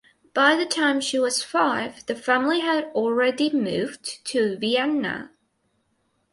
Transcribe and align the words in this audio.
By 0.33 0.55
the 0.55 0.65
time 0.65 0.99
she 0.99 1.19
was 1.19 1.43
five 1.43 2.03
the 2.07 2.15
family 2.15 2.61
had 2.61 2.85
already 2.95 3.51
moved 3.53 4.25
to 4.25 4.57
Vienna. 4.57 5.29